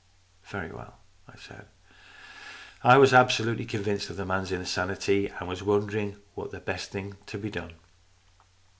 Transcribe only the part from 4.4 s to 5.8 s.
insanity, and was